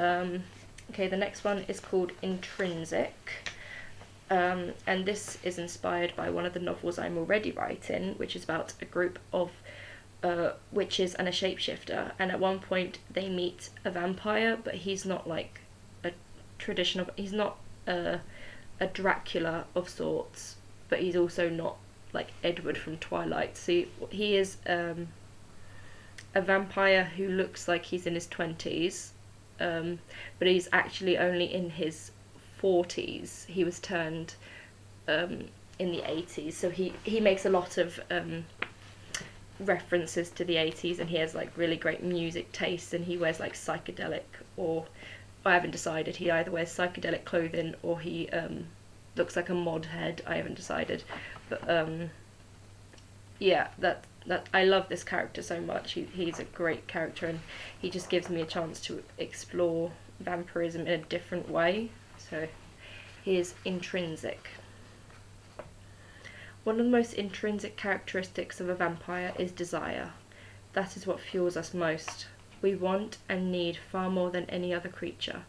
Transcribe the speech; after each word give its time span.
Um, 0.00 0.44
okay, 0.90 1.08
the 1.08 1.16
next 1.16 1.44
one 1.44 1.64
is 1.68 1.78
called 1.78 2.12
Intrinsic. 2.22 3.12
Um, 4.30 4.72
and 4.86 5.04
this 5.04 5.38
is 5.42 5.58
inspired 5.58 6.14
by 6.16 6.30
one 6.30 6.46
of 6.46 6.54
the 6.54 6.60
novels 6.60 6.98
I'm 6.98 7.18
already 7.18 7.52
writing, 7.52 8.14
which 8.14 8.34
is 8.34 8.44
about 8.44 8.72
a 8.80 8.84
group 8.84 9.18
of 9.32 9.50
uh, 10.22 10.52
witches 10.72 11.14
and 11.14 11.28
a 11.28 11.32
shapeshifter. 11.32 12.12
And 12.18 12.30
at 12.30 12.40
one 12.40 12.60
point, 12.60 12.98
they 13.12 13.28
meet 13.28 13.70
a 13.84 13.90
vampire, 13.90 14.56
but 14.62 14.76
he's 14.76 15.04
not 15.04 15.28
like 15.28 15.60
a 16.04 16.12
traditional. 16.58 17.08
He's 17.16 17.32
not 17.32 17.58
a, 17.86 18.20
a 18.78 18.86
Dracula 18.86 19.66
of 19.74 19.88
sorts, 19.88 20.56
but 20.88 21.00
he's 21.00 21.16
also 21.16 21.50
not 21.50 21.76
like 22.12 22.28
Edward 22.42 22.78
from 22.78 22.96
Twilight. 22.98 23.56
So 23.56 23.84
he 24.10 24.36
is 24.36 24.56
um, 24.66 25.08
a 26.34 26.40
vampire 26.40 27.04
who 27.16 27.28
looks 27.28 27.68
like 27.68 27.86
he's 27.86 28.06
in 28.06 28.14
his 28.14 28.28
twenties, 28.28 29.12
um, 29.60 29.98
but 30.38 30.48
he's 30.48 30.68
actually 30.72 31.18
only 31.18 31.52
in 31.52 31.70
his 31.70 32.10
40s. 32.62 33.46
He 33.46 33.64
was 33.64 33.78
turned 33.78 34.34
um, 35.08 35.44
in 35.78 35.92
the 35.92 36.02
80s, 36.02 36.54
so 36.54 36.70
he, 36.70 36.92
he 37.04 37.20
makes 37.20 37.44
a 37.44 37.50
lot 37.50 37.78
of 37.78 38.00
um, 38.10 38.44
references 39.60 40.30
to 40.30 40.44
the 40.44 40.56
80s 40.56 40.98
and 40.98 41.10
he 41.10 41.16
has 41.16 41.34
like 41.34 41.50
really 41.56 41.76
great 41.76 42.02
music 42.02 42.50
taste 42.52 42.94
and 42.94 43.04
he 43.04 43.16
wears 43.16 43.38
like 43.38 43.52
psychedelic 43.52 44.22
or 44.56 44.86
I 45.44 45.54
haven't 45.54 45.70
decided. 45.70 46.16
He 46.16 46.30
either 46.30 46.50
wears 46.50 46.74
psychedelic 46.74 47.24
clothing 47.24 47.74
or 47.82 48.00
he 48.00 48.28
um, 48.30 48.66
looks 49.16 49.36
like 49.36 49.48
a 49.48 49.54
mod 49.54 49.86
head. 49.86 50.22
I 50.26 50.36
haven't 50.36 50.54
decided, 50.54 51.04
but 51.48 51.68
um, 51.68 52.10
yeah, 53.40 53.68
that 53.78 54.04
that 54.26 54.48
I 54.52 54.64
love 54.64 54.88
this 54.88 55.02
character 55.02 55.42
so 55.42 55.60
much. 55.60 55.92
He, 55.92 56.04
he's 56.04 56.38
a 56.38 56.44
great 56.44 56.86
character 56.86 57.26
and 57.26 57.40
he 57.80 57.90
just 57.90 58.10
gives 58.10 58.28
me 58.28 58.42
a 58.42 58.46
chance 58.46 58.78
to 58.82 59.02
explore 59.18 59.92
vampirism 60.20 60.82
in 60.82 60.88
a 60.88 60.98
different 60.98 61.50
way. 61.50 61.90
So 62.18 62.46
he 63.24 63.38
is 63.38 63.54
intrinsic. 63.64 64.50
One 66.64 66.78
of 66.78 66.84
the 66.84 66.90
most 66.90 67.14
intrinsic 67.14 67.78
characteristics 67.78 68.60
of 68.60 68.68
a 68.68 68.74
vampire 68.74 69.32
is 69.38 69.50
desire. 69.50 70.12
That 70.74 70.96
is 70.96 71.06
what 71.06 71.18
fuels 71.18 71.56
us 71.56 71.72
most. 71.72 72.26
We 72.60 72.74
want 72.74 73.16
and 73.26 73.50
need 73.50 73.78
far 73.90 74.10
more 74.10 74.30
than 74.30 74.44
any 74.50 74.74
other 74.74 74.90
creature. 74.90 75.42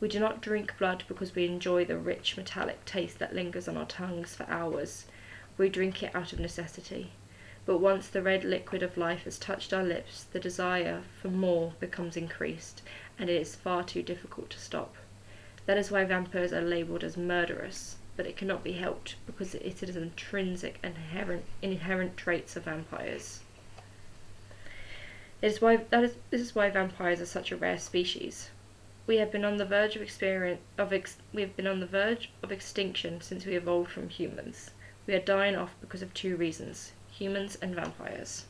We 0.00 0.08
do 0.08 0.18
not 0.18 0.40
drink 0.40 0.78
blood 0.78 1.04
because 1.06 1.34
we 1.34 1.44
enjoy 1.44 1.84
the 1.84 1.98
rich 1.98 2.38
metallic 2.38 2.86
taste 2.86 3.18
that 3.18 3.34
lingers 3.34 3.68
on 3.68 3.76
our 3.76 3.84
tongues 3.84 4.34
for 4.34 4.48
hours. 4.48 5.04
We 5.58 5.68
drink 5.68 6.02
it 6.02 6.14
out 6.14 6.32
of 6.32 6.40
necessity. 6.40 7.12
But 7.68 7.80
once 7.80 8.08
the 8.08 8.22
red 8.22 8.44
liquid 8.44 8.82
of 8.82 8.96
life 8.96 9.24
has 9.24 9.38
touched 9.38 9.74
our 9.74 9.84
lips, 9.84 10.24
the 10.24 10.40
desire 10.40 11.02
for 11.20 11.28
more 11.28 11.74
becomes 11.78 12.16
increased, 12.16 12.80
and 13.18 13.28
it 13.28 13.42
is 13.42 13.56
far 13.56 13.84
too 13.84 14.02
difficult 14.02 14.48
to 14.48 14.58
stop. 14.58 14.96
That 15.66 15.76
is 15.76 15.90
why 15.90 16.06
vampires 16.06 16.54
are 16.54 16.62
labelled 16.62 17.04
as 17.04 17.18
murderous, 17.18 17.96
but 18.16 18.24
it 18.24 18.38
cannot 18.38 18.64
be 18.64 18.72
helped 18.72 19.16
because 19.26 19.54
it 19.54 19.82
is 19.82 19.96
intrinsic 19.96 20.78
and 20.82 20.96
inherent, 20.96 21.44
inherent 21.60 22.16
traits 22.16 22.56
of 22.56 22.64
vampires. 22.64 23.40
It 25.42 25.48
is 25.48 25.60
why 25.60 25.76
that 25.76 26.04
is 26.04 26.14
this 26.30 26.40
is 26.40 26.54
why 26.54 26.70
vampires 26.70 27.20
are 27.20 27.26
such 27.26 27.52
a 27.52 27.56
rare 27.58 27.78
species. 27.78 28.48
We 29.06 29.18
have 29.18 29.30
been 29.30 29.44
on 29.44 29.58
the 29.58 29.66
verge 29.66 29.94
of 29.94 30.00
experience 30.00 30.62
of 30.78 30.90
ex, 30.90 31.18
we 31.34 31.42
have 31.42 31.54
been 31.54 31.66
on 31.66 31.80
the 31.80 31.86
verge 31.86 32.30
of 32.42 32.50
extinction 32.50 33.20
since 33.20 33.44
we 33.44 33.56
evolved 33.56 33.90
from 33.90 34.08
humans. 34.08 34.70
We 35.06 35.12
are 35.12 35.20
dying 35.20 35.54
off 35.54 35.74
because 35.82 36.00
of 36.00 36.14
two 36.14 36.34
reasons: 36.34 36.92
humans 37.18 37.58
and 37.60 37.74
vampires. 37.74 38.46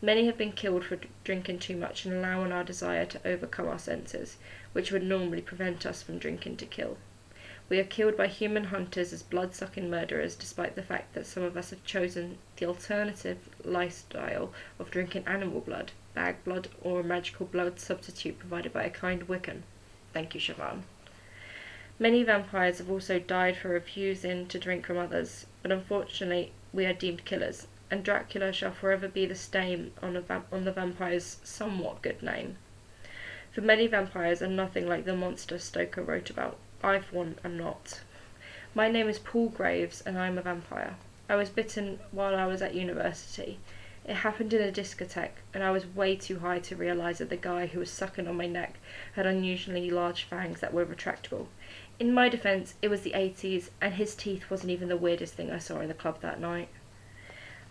Many 0.00 0.26
have 0.26 0.36
been 0.36 0.52
killed 0.52 0.84
for 0.84 0.98
drinking 1.24 1.58
too 1.60 1.76
much 1.76 2.04
and 2.04 2.14
allowing 2.14 2.52
our 2.52 2.62
desire 2.62 3.06
to 3.06 3.26
overcome 3.26 3.66
our 3.68 3.78
senses, 3.78 4.36
which 4.72 4.92
would 4.92 5.02
normally 5.02 5.40
prevent 5.40 5.86
us 5.86 6.02
from 6.02 6.18
drinking 6.18 6.58
to 6.58 6.66
kill. 6.66 6.98
We 7.68 7.78
are 7.80 7.84
killed 7.84 8.16
by 8.16 8.26
human 8.26 8.64
hunters 8.64 9.12
as 9.12 9.22
blood 9.22 9.54
sucking 9.54 9.88
murderers, 9.88 10.36
despite 10.36 10.74
the 10.74 10.82
fact 10.82 11.14
that 11.14 11.26
some 11.26 11.42
of 11.42 11.56
us 11.56 11.70
have 11.70 11.84
chosen 11.84 12.38
the 12.56 12.66
alternative 12.66 13.48
lifestyle 13.64 14.52
of 14.78 14.90
drinking 14.90 15.24
animal 15.26 15.60
blood, 15.60 15.92
bag 16.12 16.44
blood, 16.44 16.68
or 16.82 17.00
a 17.00 17.04
magical 17.04 17.46
blood 17.46 17.80
substitute 17.80 18.38
provided 18.38 18.72
by 18.72 18.84
a 18.84 18.90
kind 18.90 19.26
Wiccan. 19.26 19.62
Thank 20.12 20.34
you, 20.34 20.40
Siobhan. 20.40 20.82
Many 21.96 22.24
vampires 22.24 22.78
have 22.78 22.90
also 22.90 23.20
died 23.20 23.56
for 23.56 23.68
refusing 23.68 24.46
to 24.48 24.58
drink 24.58 24.84
from 24.84 24.98
others, 24.98 25.46
but 25.62 25.70
unfortunately, 25.70 26.50
we 26.72 26.86
are 26.86 26.92
deemed 26.92 27.24
killers, 27.24 27.68
and 27.88 28.02
Dracula 28.02 28.52
shall 28.52 28.72
forever 28.72 29.06
be 29.06 29.26
the 29.26 29.36
stain 29.36 29.92
on, 30.02 30.20
va- 30.20 30.42
on 30.50 30.64
the 30.64 30.72
vampire's 30.72 31.38
somewhat 31.44 32.02
good 32.02 32.20
name. 32.20 32.56
For 33.52 33.60
many 33.60 33.86
vampires 33.86 34.42
are 34.42 34.48
nothing 34.48 34.88
like 34.88 35.04
the 35.04 35.14
monster 35.14 35.56
Stoker 35.56 36.02
wrote 36.02 36.30
about. 36.30 36.56
I, 36.82 36.98
for 36.98 37.14
one, 37.14 37.36
am 37.44 37.56
not. 37.56 38.00
My 38.74 38.88
name 38.88 39.08
is 39.08 39.20
Paul 39.20 39.50
Graves, 39.50 40.02
and 40.04 40.18
I 40.18 40.26
am 40.26 40.36
a 40.36 40.42
vampire. 40.42 40.96
I 41.28 41.36
was 41.36 41.48
bitten 41.48 42.00
while 42.10 42.34
I 42.34 42.46
was 42.46 42.60
at 42.60 42.74
university. 42.74 43.60
It 44.06 44.16
happened 44.16 44.52
in 44.52 44.60
a 44.60 44.70
discotheque, 44.70 45.40
and 45.54 45.62
I 45.62 45.70
was 45.70 45.86
way 45.86 46.16
too 46.16 46.40
high 46.40 46.58
to 46.58 46.76
realise 46.76 47.18
that 47.18 47.30
the 47.30 47.36
guy 47.36 47.66
who 47.66 47.78
was 47.78 47.90
sucking 47.90 48.28
on 48.28 48.36
my 48.36 48.46
neck 48.46 48.74
had 49.14 49.24
unusually 49.24 49.88
large 49.88 50.24
fangs 50.24 50.60
that 50.60 50.74
were 50.74 50.84
retractable. 50.84 51.46
In 52.00 52.12
my 52.12 52.28
defence, 52.28 52.74
it 52.82 52.88
was 52.88 53.02
the 53.02 53.12
80s, 53.12 53.70
and 53.80 53.94
his 53.94 54.16
teeth 54.16 54.50
wasn't 54.50 54.72
even 54.72 54.88
the 54.88 54.96
weirdest 54.96 55.34
thing 55.34 55.52
I 55.52 55.58
saw 55.58 55.78
in 55.78 55.86
the 55.86 55.94
club 55.94 56.20
that 56.22 56.40
night. 56.40 56.68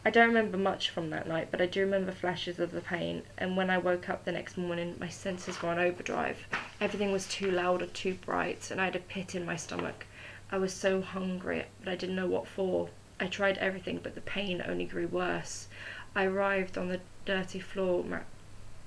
I 0.05 0.11
don't 0.11 0.29
remember 0.29 0.57
much 0.57 0.89
from 0.89 1.09
that 1.09 1.27
night, 1.27 1.49
but 1.51 1.61
I 1.61 1.65
do 1.65 1.81
remember 1.81 2.13
flashes 2.13 2.57
of 2.57 2.71
the 2.71 2.79
pain, 2.79 3.23
and 3.37 3.57
when 3.57 3.69
I 3.69 3.77
woke 3.77 4.07
up 4.07 4.23
the 4.23 4.31
next 4.31 4.57
morning, 4.57 4.95
my 4.97 5.09
senses 5.09 5.61
were 5.61 5.69
on 5.69 5.77
overdrive. 5.77 6.47
Everything 6.79 7.11
was 7.11 7.27
too 7.27 7.51
loud 7.51 7.81
or 7.81 7.87
too 7.87 8.13
bright, 8.13 8.71
and 8.71 8.79
I 8.79 8.85
had 8.85 8.95
a 8.95 8.99
pit 8.99 9.35
in 9.35 9.45
my 9.45 9.57
stomach. 9.57 10.05
I 10.49 10.57
was 10.57 10.73
so 10.73 11.01
hungry, 11.01 11.65
but 11.83 11.91
I 11.91 11.95
didn't 11.97 12.15
know 12.15 12.27
what 12.27 12.47
for. 12.47 12.89
I 13.19 13.27
tried 13.27 13.57
everything, 13.57 13.99
but 14.01 14.15
the 14.15 14.21
pain 14.21 14.63
only 14.65 14.85
grew 14.85 15.07
worse. 15.07 15.67
I 16.15 16.27
writhed 16.27 16.77
on 16.77 16.87
the 16.87 17.01
dirty 17.25 17.59
floor 17.59 18.05
mat- 18.05 18.25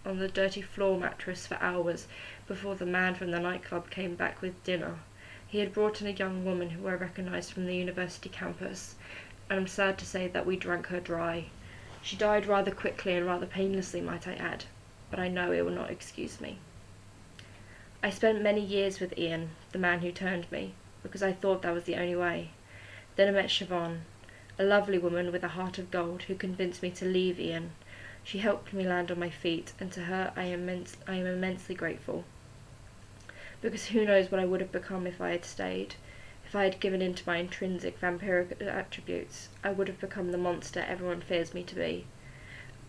on 0.07 0.19
the 0.19 0.29
dirty 0.29 0.63
floor 0.63 0.99
mattress 0.99 1.47
for 1.47 1.57
hours 1.61 2.09
before 2.49 2.75
the 2.75 2.87
man 2.87 3.15
from 3.15 3.33
the 3.33 3.41
nightclub 3.41 3.91
came 3.91 4.15
back 4.15 4.41
with 4.41 4.65
dinner. 4.65 4.99
He 5.57 5.61
had 5.61 5.73
brought 5.73 6.03
in 6.03 6.07
a 6.07 6.11
young 6.11 6.45
woman 6.45 6.69
who 6.69 6.87
I 6.87 6.93
recognized 6.93 7.51
from 7.51 7.65
the 7.65 7.75
university 7.75 8.29
campus 8.29 8.95
and 9.49 9.59
I'm 9.59 9.67
sad 9.67 9.97
to 9.97 10.05
say 10.05 10.29
that 10.29 10.45
we 10.45 10.55
drank 10.55 10.89
her 10.89 11.01
dry. 11.01 11.47
She 12.03 12.15
died 12.15 12.45
rather 12.45 12.71
quickly 12.71 13.15
and 13.15 13.25
rather 13.25 13.47
painlessly, 13.47 14.03
might 14.03 14.29
I 14.29 14.35
add, 14.35 14.67
but 15.11 15.19
I 15.19 15.29
know 15.29 15.53
it 15.53 15.65
will 15.65 15.73
not 15.73 15.91
excuse 15.91 16.43
me. 16.43 16.59
I 18.03 18.11
spent 18.11 18.43
many 18.43 18.61
years 18.61 19.01
with 19.01 19.17
Ian, 19.19 19.53
the 19.73 19.79
man 19.79 20.01
who 20.01 20.13
turned 20.13 20.53
me, 20.53 20.75
because 21.03 21.23
I 21.23 21.33
thought 21.33 21.63
that 21.63 21.73
was 21.73 21.85
the 21.85 21.97
only 21.97 22.17
way. 22.17 22.51
Then 23.15 23.29
I 23.29 23.31
met 23.31 23.49
Siobhan, 23.49 24.01
a 24.59 24.63
lovely 24.63 24.99
woman 24.99 25.33
with 25.33 25.43
a 25.43 25.57
heart 25.57 25.79
of 25.79 25.91
gold 25.91 26.25
who 26.25 26.35
convinced 26.35 26.83
me 26.83 26.91
to 26.91 27.07
leave 27.07 27.41
Ian. 27.41 27.71
She 28.23 28.41
helped 28.41 28.75
me 28.75 28.87
land 28.87 29.11
on 29.11 29.19
my 29.19 29.31
feet, 29.31 29.73
and 29.81 29.91
to 29.93 30.03
her 30.03 30.35
I 30.37 30.49
immense, 30.49 30.99
I 31.09 31.15
am 31.15 31.25
immensely 31.25 31.75
grateful. 31.75 32.25
Because 33.67 33.87
who 33.87 34.05
knows 34.05 34.31
what 34.31 34.41
I 34.41 34.45
would 34.45 34.61
have 34.61 34.71
become 34.71 35.09
if 35.09 35.21
I 35.21 35.31
had 35.31 35.45
stayed. 35.45 35.97
If 36.47 36.55
I 36.55 36.63
had 36.63 36.79
given 36.79 37.03
in 37.03 37.15
to 37.15 37.27
my 37.27 37.39
intrinsic 37.39 38.01
vampiric 38.01 38.63
attributes, 38.65 39.49
I 39.65 39.73
would 39.73 39.89
have 39.89 39.99
become 39.99 40.31
the 40.31 40.39
monster 40.39 40.85
everyone 40.87 41.21
fears 41.21 41.53
me 41.53 41.65
to 41.65 41.75
be. 41.75 42.07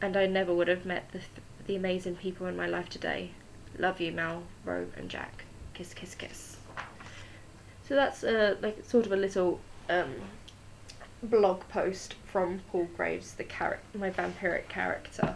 And 0.03 0.15
I 0.15 0.27
never 0.27 0.53
would 0.53 0.67
have 0.67 0.85
met 0.85 1.11
the, 1.13 1.21
the 1.65 1.75
amazing 1.75 2.17
people 2.17 2.45
in 2.45 2.55
my 2.55 2.67
life 2.67 2.89
today. 2.89 3.31
Love 3.79 3.99
you, 3.99 4.11
Mel, 4.11 4.43
Ro, 4.63 4.85
and 4.95 5.09
Jack. 5.09 5.45
Kiss, 5.73 5.95
kiss, 5.95 6.13
kiss. 6.13 6.57
So 7.87 7.95
that's 7.95 8.23
uh, 8.23 8.57
like 8.61 8.85
sort 8.85 9.07
of 9.07 9.11
a 9.11 9.17
little 9.17 9.59
um, 9.89 10.13
blog 11.23 11.61
post 11.69 12.13
from 12.27 12.61
Paul 12.71 12.87
Graves, 12.95 13.33
the 13.33 13.45
char- 13.45 13.79
my 13.95 14.11
vampiric 14.11 14.69
character. 14.69 15.33